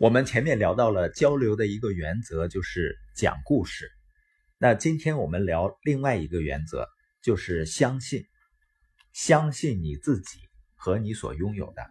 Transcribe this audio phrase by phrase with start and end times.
[0.00, 3.90] 我们前面聊到了交流的一个原则，就是讲故事。
[4.56, 6.86] 那今天我们聊另外一个原则，
[7.20, 8.24] 就是相信，
[9.12, 10.38] 相信你自己
[10.76, 11.82] 和你所拥有的。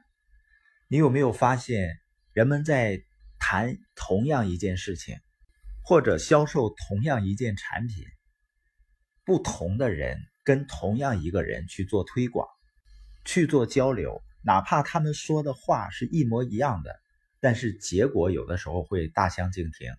[0.87, 1.99] 你有没有发现，
[2.31, 3.03] 人们在
[3.39, 5.17] 谈同样一件事情，
[5.83, 8.05] 或者销售同样一件产品，
[9.25, 12.47] 不同的人跟同样一个人去做推广，
[13.25, 16.95] 去做交流，哪怕他们说的话是一模一样的，
[17.39, 19.91] 但是结果有的时候会大相径庭。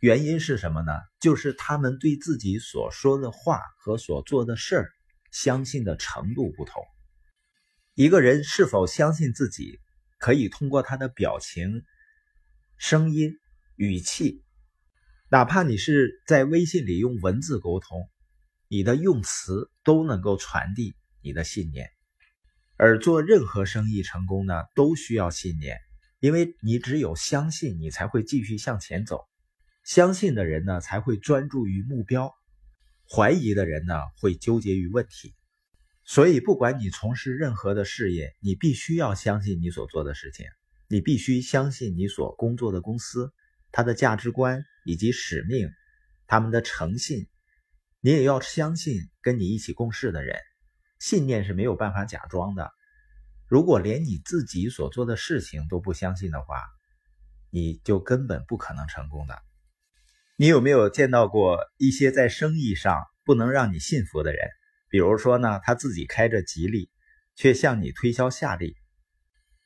[0.00, 0.92] 原因是什么呢？
[1.20, 4.92] 就是他们对自己所说的话和所做的事儿
[5.32, 6.82] 相信的程度不同。
[7.94, 9.80] 一个人是否相信自己，
[10.18, 11.82] 可以通过他的表情、
[12.76, 13.32] 声音、
[13.74, 14.44] 语气，
[15.30, 18.08] 哪怕你是在微信里用文字沟通，
[18.68, 21.90] 你的用词都能够传递你的信念。
[22.76, 25.78] 而做任何生意成功呢，都需要信念，
[26.26, 29.28] 因为你只有相信，你才会继续向前走。
[29.84, 32.30] 相信的人呢，才会专注于目标；
[33.08, 35.36] 怀疑的人呢，会纠结于问题。
[36.04, 40.46] 所以，不管你从事任何的事业，你必须要相信你所做的事情，
[40.88, 43.32] 你必须相信你所工作的公司，
[43.70, 45.70] 它的价值观以及使命，
[46.26, 47.28] 他们的诚信。
[48.00, 50.36] 你也要相信跟你一起共事的人，
[50.98, 52.72] 信念是没有办法假装的。
[53.48, 56.64] 如果连你自己所做的事情都不相信的话，
[57.50, 59.38] 你就根本不可能成功的。
[60.36, 64.48] 你有没有见到过一些在生意上不能让你信服的人？
[64.88, 66.90] 比如说呢，他自己开着吉利，
[67.34, 68.74] 却向你推销夏利；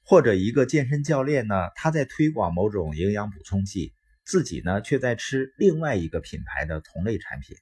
[0.05, 7.57] 或者一个健身教练呢，他在推广某种营养补充剂，自己呢却在吃另外一个品牌的同类产品。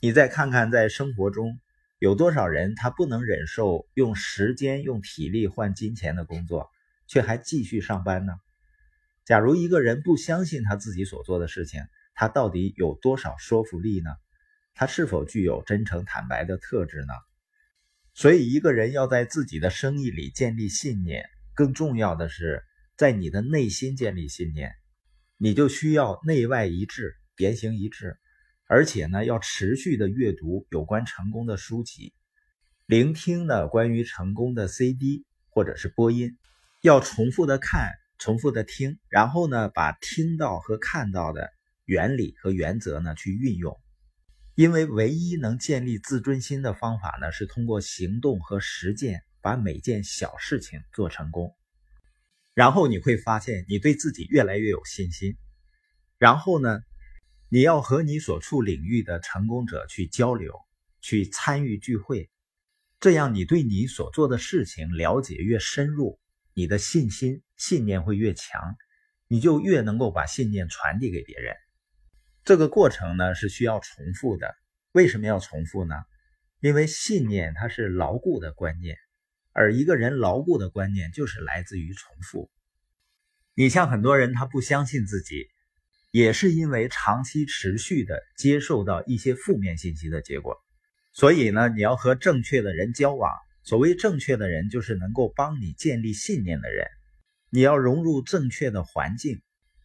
[0.00, 1.58] 你再看看，在生活中
[1.98, 6.70] 有多少人他不能忍受用时间、用体力换金钱的工作，
[7.06, 8.34] 却还继续上班呢？
[9.24, 11.82] 假如一个人不相信他自己所做的事情，
[12.14, 14.10] 他到底有多少说服力呢？
[14.74, 17.14] 他是否具有真诚坦白的特质呢？
[18.12, 22.62] 所以，一个人要在自己的生意里建立信念，更重要的是
[22.96, 24.74] 在你的内心建立信念。
[25.38, 28.18] 你就需要内外一致、言行一致，
[28.66, 32.12] 而且呢，要持续的阅读有关成功的书籍，
[32.86, 36.36] 聆听呢关于成功的 CD 或者是播音，
[36.82, 41.52] 要重复的看、重复的听，然后呢，把听到和看到的。
[41.88, 43.80] 原理和原则呢，去运用，
[44.56, 51.54] 因为唯一能建立自尊心的方法呢，是通过行动和实践，把每件小事情做成功。
[52.54, 55.36] 然后你会发现，你对自己越来越有信心。
[56.18, 56.80] 然后呢，
[57.48, 60.52] 你要和你所处领域的成功者去交流，
[61.00, 62.28] 去参与聚会，
[62.98, 66.18] 这样你对你所做的事情了解越深入，
[66.54, 68.76] 你的信心、信念会越强，
[69.28, 71.54] 你就越能够把信念传递给别人。
[72.44, 74.54] 这个过程呢是需要重复的。
[74.90, 75.94] 为什么要重复呢？
[76.60, 78.96] 因为信念它是牢固的观念，
[79.52, 82.50] 而一个人牢固的观念就是来自于重复。
[83.54, 85.48] 你像很多人他不相信自己，
[86.16, 90.56] 也是因为长期持续的接受到一些负面信息的结果。
[91.12, 93.30] 所以呢，你要和正确的人交往。
[93.64, 96.86] 所谓正确的人，就是能够帮你建立信念的人。
[97.50, 99.42] 你要融入正确的环境。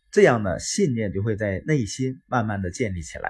[0.10, 3.30] 这样呢，信念就会在内心慢慢的建立起来。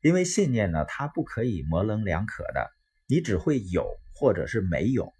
[0.00, 2.68] 因为信念呢，它不可以模棱两可的，
[3.06, 5.12] 你只会有或者是没有。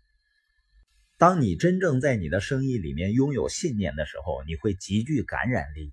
[1.18, 5.92] 当你真正在你的生意里面拥有信念的时候，你会极具感染力。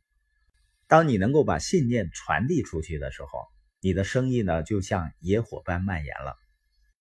[0.89, 3.45] 当你能够把信念传递出去的时候，
[3.79, 6.35] 你的生意呢，就像野火般蔓延了。